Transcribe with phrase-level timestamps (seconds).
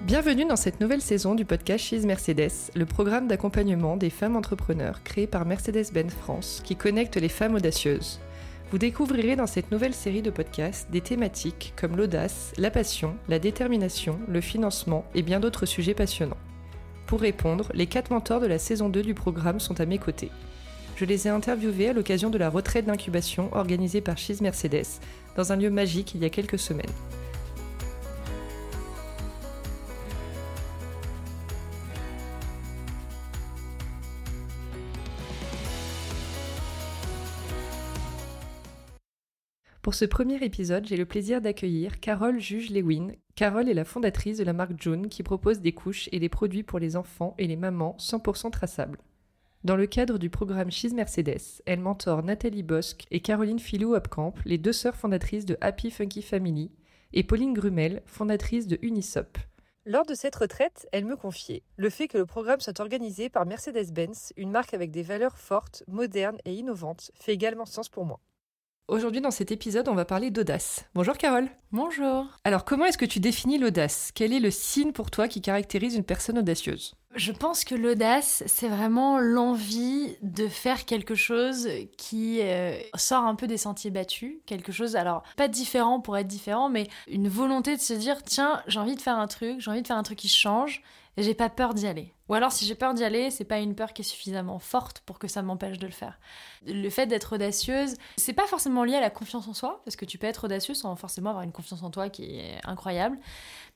[0.00, 5.04] Bienvenue dans cette nouvelle saison du podcast She's Mercedes, le programme d'accompagnement des femmes entrepreneurs
[5.04, 8.18] créé par Mercedes-Benz France qui connecte les femmes audacieuses.
[8.72, 13.38] Vous découvrirez dans cette nouvelle série de podcasts des thématiques comme l'audace, la passion, la
[13.38, 16.36] détermination, le financement et bien d'autres sujets passionnants.
[17.06, 20.32] Pour répondre, les quatre mentors de la saison 2 du programme sont à mes côtés.
[21.00, 25.00] Je les ai interviewés à l'occasion de la retraite d'incubation organisée par She's Mercedes
[25.34, 26.84] dans un lieu magique il y a quelques semaines.
[39.80, 43.12] Pour ce premier épisode, j'ai le plaisir d'accueillir Carole Juge-Lewin.
[43.36, 46.62] Carole est la fondatrice de la marque June qui propose des couches et des produits
[46.62, 48.98] pour les enfants et les mamans 100% traçables.
[49.62, 54.56] Dans le cadre du programme She's Mercedes, elle mentor Nathalie Bosque et Caroline Filou-Hopcamp, les
[54.56, 56.70] deux sœurs fondatrices de Happy Funky Family,
[57.12, 59.36] et Pauline Grumel, fondatrice de Unisop.
[59.84, 63.44] Lors de cette retraite, elle me confiait le fait que le programme soit organisé par
[63.44, 68.20] Mercedes-Benz, une marque avec des valeurs fortes, modernes et innovantes, fait également sens pour moi.
[68.88, 70.86] Aujourd'hui, dans cet épisode, on va parler d'audace.
[70.94, 71.50] Bonjour Carole.
[71.70, 72.26] Bonjour.
[72.44, 74.10] Alors, comment est-ce que tu définis l'audace?
[74.14, 76.94] Quel est le signe pour toi qui caractérise une personne audacieuse?
[77.16, 83.34] Je pense que l'audace, c'est vraiment l'envie de faire quelque chose qui euh, sort un
[83.34, 84.36] peu des sentiers battus.
[84.46, 88.62] Quelque chose, alors, pas différent pour être différent, mais une volonté de se dire tiens,
[88.68, 90.82] j'ai envie de faire un truc, j'ai envie de faire un truc qui change
[91.16, 92.14] j'ai pas peur d'y aller.
[92.28, 95.00] Ou alors, si j'ai peur d'y aller, c'est pas une peur qui est suffisamment forte
[95.00, 96.18] pour que ça m'empêche de le faire.
[96.66, 100.04] Le fait d'être audacieuse, c'est pas forcément lié à la confiance en soi, parce que
[100.04, 103.18] tu peux être audacieuse sans forcément avoir une confiance en toi qui est incroyable.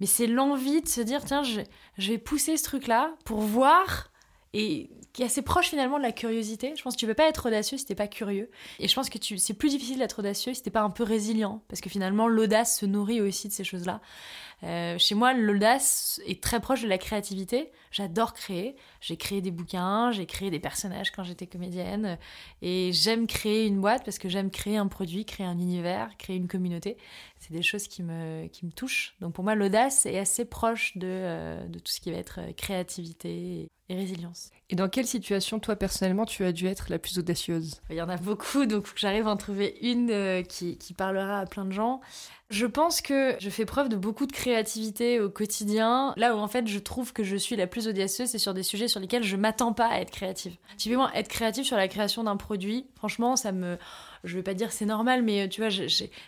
[0.00, 1.62] Mais c'est l'envie de se dire, tiens, je,
[1.98, 4.10] vais pousser ce truc-là pour voir
[4.52, 6.74] et qui est assez proche finalement de la curiosité.
[6.76, 8.50] Je pense que tu peux pas être audacieux si t'es pas curieux.
[8.78, 11.62] Et je pense que c'est plus difficile d'être audacieux si t'es pas un peu résilient,
[11.68, 14.00] parce que finalement l'audace se nourrit aussi de ces choses-là.
[14.64, 17.72] Euh, chez moi, l'audace est très proche de la créativité.
[17.90, 18.76] J'adore créer.
[19.00, 22.16] J'ai créé des bouquins, j'ai créé des personnages quand j'étais comédienne.
[22.62, 26.36] Et j'aime créer une boîte parce que j'aime créer un produit, créer un univers, créer
[26.36, 26.96] une communauté.
[27.40, 29.16] C'est des choses qui me, qui me touchent.
[29.20, 32.38] Donc pour moi, l'audace est assez proche de, euh, de tout ce qui va être
[32.40, 34.50] euh, créativité et résilience.
[34.70, 37.80] Et dans quelle situation, toi, personnellement, tu as dû être la plus audacieuse?
[37.90, 40.78] Il y en a beaucoup, donc il faut que j'arrive à en trouver une qui,
[40.78, 42.00] qui parlera à plein de gens.
[42.48, 46.12] Je pense que je fais preuve de beaucoup de créativité au quotidien.
[46.16, 48.62] Là où en fait je trouve que je suis la plus audacieuse, c'est sur des
[48.62, 50.56] sujets sur lesquels je m'attends pas à être créative.
[50.76, 53.78] Typiquement, être créative sur la création d'un produit, franchement, ça me
[54.24, 55.70] je vais pas dire c'est normal, mais euh, tu vois,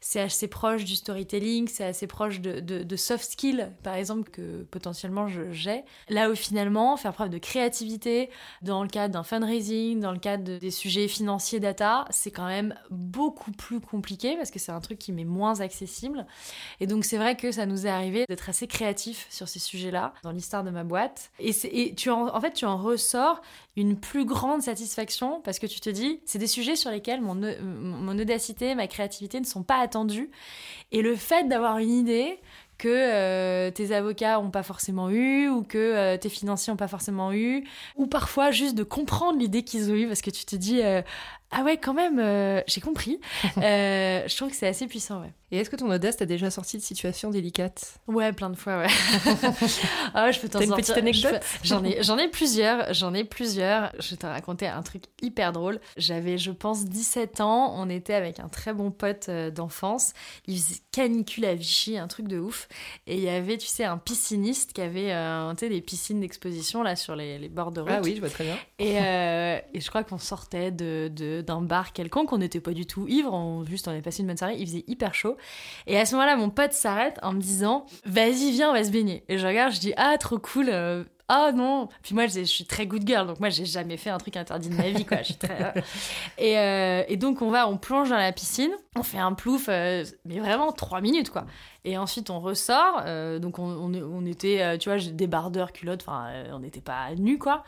[0.00, 5.26] c'est assez proche du storytelling, c'est assez proche de, soft skills, par exemple, que potentiellement
[5.28, 5.82] j'ai.
[6.08, 8.30] Là où finalement, faire preuve de créativité
[8.62, 12.74] dans le cadre d'un fundraising, dans le cadre des sujets financiers data, c'est quand même
[12.90, 16.26] beaucoup plus compliqué parce que c'est un truc qui m'est moins accessible.
[16.80, 20.14] Et donc, c'est vrai que ça nous est arrivé d'être assez créatifs sur ces sujets-là
[20.22, 21.30] dans l'histoire de ma boîte.
[21.38, 23.40] Et, tu en, en fait, tu en ressors
[23.76, 27.40] une plus grande satisfaction parce que tu te dis, c'est des sujets sur lesquels mon,
[27.82, 30.30] mon audacité, ma créativité ne sont pas attendues.
[30.90, 32.38] Et le fait d'avoir une idée
[32.78, 36.88] que euh, tes avocats n'ont pas forcément eu ou que euh, tes financiers n'ont pas
[36.88, 40.56] forcément eu ou parfois juste de comprendre l'idée qu'ils ont eu parce que tu te
[40.56, 41.00] dis euh,
[41.52, 43.20] ah ouais quand même j'ai compris
[43.56, 46.78] je trouve que c'est assez puissant ouais et est-ce que ton audace t'a déjà sorti
[46.78, 48.86] de situations délicates Ouais, plein de fois, ouais.
[50.14, 50.62] ah ouais, je peux t'en sortir.
[50.62, 51.42] une petite anecdote?
[51.62, 53.92] J'en ai, j'en ai plusieurs, j'en ai plusieurs.
[53.98, 55.78] Je vais te raconter un truc hyper drôle.
[55.98, 57.74] J'avais, je pense, 17 ans.
[57.76, 60.14] On était avec un très bon pote euh, d'enfance.
[60.46, 62.66] Il faisait canicule à Vichy, un truc de ouf.
[63.06, 66.96] Et il y avait, tu sais, un pisciniste qui avait, euh, des piscines d'exposition là
[66.96, 67.90] sur les, les, bords de route.
[67.92, 68.56] Ah oui, je vois très bien.
[68.78, 72.32] Et, euh, et je crois qu'on sortait de, de, d'un bar quelconque.
[72.32, 73.32] On n'était pas du tout ivre.
[73.32, 74.56] On, juste, on avait passé une bonne soirée.
[74.58, 75.36] Il faisait hyper chaud.
[75.86, 78.90] Et à ce moment-là, mon pote s'arrête en me disant Vas-y, viens, on va se
[78.90, 79.24] baigner.
[79.28, 80.68] Et je regarde, je dis Ah, trop cool.
[80.68, 84.10] Euh, ah non Puis moi, je, suis très good girl, donc moi, j'ai jamais fait
[84.10, 85.18] un truc interdit de ma vie, quoi.
[85.18, 85.62] Je suis très...
[85.76, 85.80] Euh.
[86.38, 89.68] et, euh, et, donc, on va, on plonge dans la piscine, on fait un plouf,
[89.68, 91.46] mais vraiment trois minutes, quoi.
[91.84, 93.02] Et ensuite, on ressort.
[93.40, 97.64] donc, on, on, était, tu vois, des bardeurs, culottes, enfin, on n'était pas nus, quoi.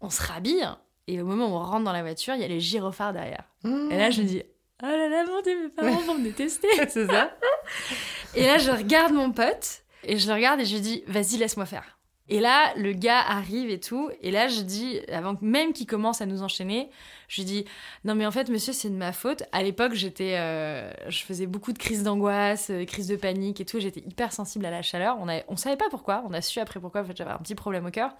[0.00, 0.66] On se rhabille,
[1.06, 3.44] et au moment où on rentre dans la voiture, il y a les gyrophares derrière.
[3.62, 3.90] Mmh.
[3.90, 4.42] Et là, je me dis
[4.82, 6.68] Oh là là, mon dieu, mes parents vont me détester.
[6.88, 7.36] c'est ça.
[8.34, 11.36] Et là, je regarde mon pote, et je le regarde et je lui dis, vas-y,
[11.36, 11.98] laisse-moi faire.
[12.28, 14.10] Et là, le gars arrive et tout.
[14.20, 16.90] Et là, je dis, avant même qu'il commence à nous enchaîner,
[17.28, 17.64] je lui dis
[18.04, 19.44] non mais en fait monsieur c'est de ma faute.
[19.52, 23.64] À l'époque j'étais, euh, je faisais beaucoup de crises d'angoisse, euh, crises de panique et
[23.64, 23.80] tout.
[23.80, 25.16] J'étais hyper sensible à la chaleur.
[25.20, 26.22] On a, on savait pas pourquoi.
[26.28, 27.02] On a su après pourquoi.
[27.02, 28.10] En fait j'avais un petit problème au cœur.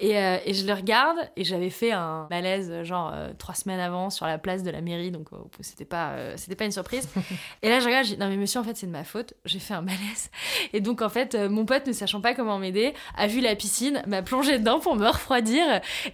[0.00, 4.10] Et, euh, et, je le regarde et j'avais fait un malaise genre trois semaines avant
[4.10, 5.28] sur la place de la mairie donc
[5.60, 7.08] c'était pas c'était pas une surprise.
[7.62, 9.34] et là je regarde, je dis non mais monsieur en fait c'est de ma faute.
[9.44, 10.30] J'ai fait un malaise.
[10.72, 14.02] Et donc en fait mon pote ne sachant pas comment m'aider a vu la piscine,
[14.06, 15.62] m'a plongé dedans pour me refroidir.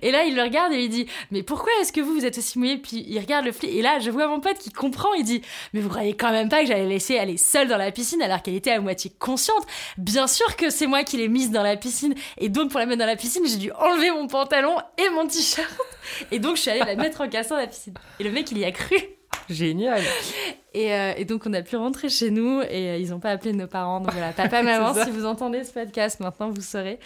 [0.02, 2.38] Et là il le regarde et il dit mais pourquoi est-ce que vous vous êtes
[2.38, 3.70] aussi mouillé Puis il regarde le flic.
[3.72, 5.12] Et là, je vois mon pote qui comprend.
[5.14, 5.42] Il dit
[5.72, 8.42] Mais vous croyez quand même pas que j'allais laisser aller seule dans la piscine alors
[8.42, 9.66] qu'elle était à moitié consciente?
[9.96, 12.14] Bien sûr que c'est moi qui l'ai mise dans la piscine.
[12.38, 15.26] Et donc, pour la mettre dans la piscine, j'ai dû enlever mon pantalon et mon
[15.26, 15.68] t-shirt.
[16.30, 17.94] Et donc, je suis allée la mettre en cassant la piscine.
[18.20, 19.17] Et le mec, il y a cru.
[19.54, 20.02] Génial.
[20.76, 23.52] Euh, et, donc, on a pu rentrer chez nous et euh, ils n'ont pas appelé
[23.52, 24.00] nos parents.
[24.00, 26.98] Donc voilà, papa, maman, si vous entendez ce podcast, maintenant vous saurez.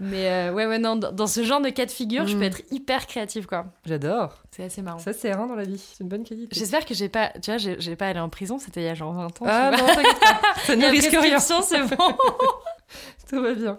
[0.00, 2.44] Mais euh, ouais, ouais, non, dans, ce genre de cas de figure, je peux mm.
[2.44, 3.66] être hyper créative, quoi.
[3.84, 4.42] J'adore.
[4.50, 4.98] C'est assez marrant.
[4.98, 5.78] Ça c'est rare dans la vie.
[5.78, 6.54] C'est une bonne qualité.
[6.56, 8.58] J'espère que j'ai pas, tu vois, j'ai pas allé en prison.
[8.58, 9.46] C'était il y a genre 20 ans.
[9.46, 10.40] Ah non, t'inquiète pas.
[10.64, 11.38] Ça ne risque rien.
[11.38, 12.14] c'est bon.
[13.28, 13.78] Tout va bien.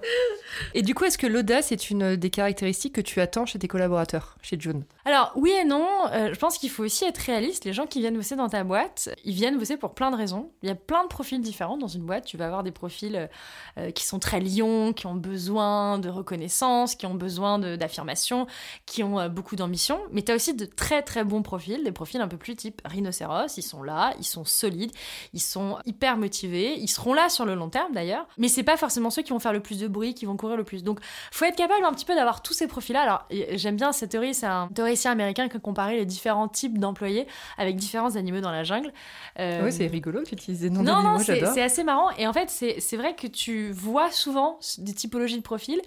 [0.74, 3.68] Et du coup, est-ce que l'audace est une des caractéristiques que tu attends chez tes
[3.68, 4.84] collaborateurs, chez June?
[5.06, 5.88] Alors, oui et non.
[6.12, 7.66] je pense qu'il faut aussi être réaliste.
[7.66, 10.52] Les gens qui viennent bosser dans ta boîte, ils viennent bosser pour plein de raisons.
[10.63, 12.25] Il y a plein de profils différents dans une boîte.
[12.25, 13.30] Tu vas avoir des profils
[13.78, 18.48] euh, qui sont très lions, qui ont besoin de reconnaissance, qui ont besoin d'affirmation,
[18.86, 20.00] qui ont euh, beaucoup d'ambition.
[20.12, 22.81] Mais tu as aussi de très très bons profils, des profils un peu plus type
[22.86, 23.57] rhinocéros.
[23.57, 24.92] Ils sont là, ils sont solides,
[25.34, 26.75] ils sont hyper motivés.
[26.78, 28.28] Ils seront là sur le long terme d'ailleurs.
[28.38, 30.57] Mais c'est pas forcément ceux qui vont faire le plus de bruit, qui vont courir
[30.57, 30.83] le plus.
[30.83, 31.00] Donc
[31.31, 33.01] faut être capable un petit peu d'avoir tous ces profils-là.
[33.01, 36.77] Alors j'aime bien cette théorie, c'est un théoricien américain qui a comparé les différents types
[36.77, 37.27] d'employés
[37.57, 38.92] avec différents animaux dans la jungle.
[39.39, 42.09] Euh, oui, c'est rigolo, tu utilises des noms Non, non, c'est assez marrant.
[42.18, 45.81] Et en fait, c'est vrai que tu vois souvent des typologies de profils.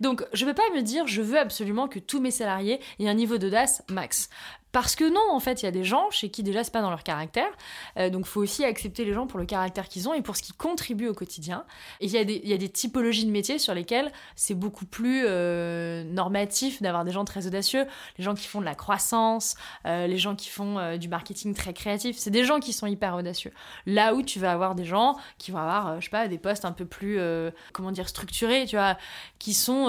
[0.00, 3.08] Donc, je ne peux pas me dire, je veux absolument que tous mes salariés aient
[3.08, 4.28] un niveau d'audace max.
[4.72, 6.82] Parce que non, en fait, il y a des gens chez qui déjà c'est pas
[6.82, 7.50] dans leur caractère.
[7.98, 10.42] Euh, donc, faut aussi accepter les gens pour le caractère qu'ils ont et pour ce
[10.42, 11.64] qu'ils contribuent au quotidien.
[12.00, 14.86] Et il y, a des, y a des typologies de métiers sur lesquelles c'est beaucoup
[14.86, 17.84] plus euh, normatif d'avoir des gens très audacieux.
[18.16, 19.56] Les gens qui font de la croissance,
[19.86, 22.16] euh, les gens qui font euh, du marketing très créatif.
[22.16, 23.52] C'est des gens qui sont hyper audacieux.
[23.86, 26.64] Là où tu vas avoir des gens qui vont avoir, je sais pas, des postes
[26.64, 27.18] un peu plus,
[27.72, 28.96] comment dire, structurés, tu vois,
[29.38, 29.86] qui sont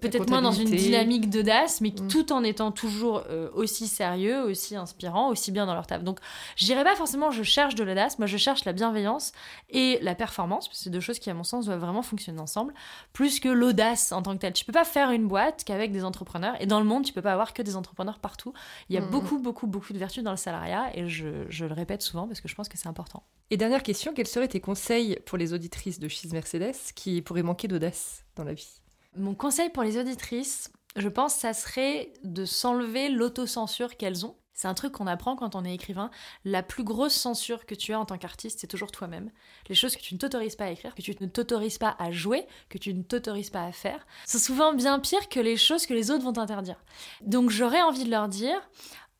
[0.00, 2.08] peut-être moins dans une dynamique d'audace, mais mm.
[2.08, 3.24] tout en étant toujours
[3.54, 6.02] aussi sérieux sérieux, aussi inspirants, aussi bien dans leur taf.
[6.02, 6.18] Donc,
[6.56, 9.32] je dirais pas forcément je cherche de l'audace, moi je cherche la bienveillance
[9.70, 12.40] et la performance, parce que c'est deux choses qui, à mon sens, doivent vraiment fonctionner
[12.40, 12.74] ensemble,
[13.12, 14.52] plus que l'audace en tant que telle.
[14.52, 17.22] Tu peux pas faire une boîte qu'avec des entrepreneurs, et dans le monde, tu peux
[17.22, 18.52] pas avoir que des entrepreneurs partout.
[18.90, 21.64] Il y a mm, beaucoup, beaucoup, beaucoup de vertus dans le salariat, et je, je
[21.64, 23.22] le répète souvent parce que je pense que c'est important.
[23.50, 27.42] Et dernière question, quels seraient tes conseils pour les auditrices de Cheese Mercedes qui pourraient
[27.42, 28.80] manquer d'audace dans la vie?
[29.16, 34.36] Mon conseil pour les auditrices, je pense que ça serait de s'enlever l'autocensure qu'elles ont.
[34.56, 36.10] C'est un truc qu'on apprend quand on est écrivain.
[36.44, 39.30] La plus grosse censure que tu as en tant qu'artiste, c'est toujours toi-même.
[39.68, 42.12] Les choses que tu ne t'autorises pas à écrire, que tu ne t'autorises pas à
[42.12, 45.86] jouer, que tu ne t'autorises pas à faire, sont souvent bien pires que les choses
[45.86, 46.78] que les autres vont t'interdire.
[47.22, 48.60] Donc j'aurais envie de leur dire,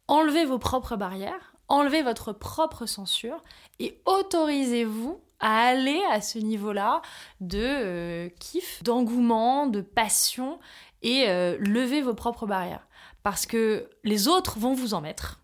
[0.07, 3.43] enlevez vos propres barrières, enlevez votre propre censure
[3.81, 7.03] et autorisez-vous à aller à ce niveau-là
[7.41, 10.59] de euh, kiff, d'engouement, de passion
[11.03, 12.89] et euh, levez vos propres barrières.
[13.23, 15.41] Parce que les autres vont vous en mettre.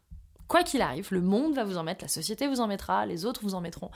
[0.49, 3.27] Quoi qu'il arrive, le monde va vous en mettre, la société vous en mettra, les
[3.27, 3.91] autres vous en mettront.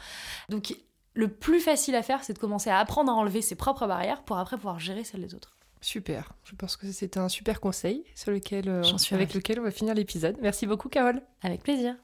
[0.50, 0.76] Donc
[1.14, 4.22] le plus facile à faire, c'est de commencer à apprendre à enlever ses propres barrières
[4.24, 5.56] pour après pouvoir gérer celles des autres.
[5.80, 6.32] Super.
[6.44, 9.94] Je pense que c'est un super conseil sur lequel, euh, avec lequel on va finir
[9.94, 10.36] l'épisode.
[10.42, 11.22] Merci beaucoup, Carole.
[11.43, 11.96] Avec plaisir.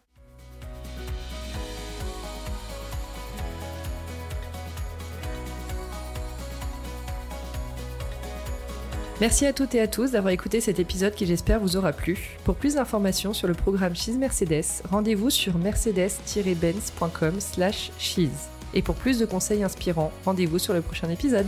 [9.20, 12.38] Merci à toutes et à tous d'avoir écouté cet épisode qui j'espère vous aura plu.
[12.44, 18.48] Pour plus d'informations sur le programme Cheese Mercedes, rendez-vous sur mercedes-benz.com slash cheese.
[18.72, 21.46] Et pour plus de conseils inspirants, rendez-vous sur le prochain épisode.